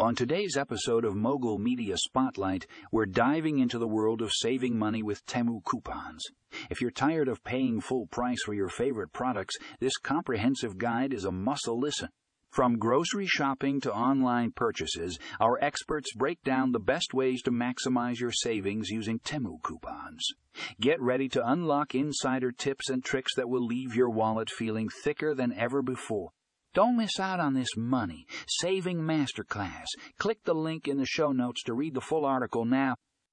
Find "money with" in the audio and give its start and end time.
4.78-5.26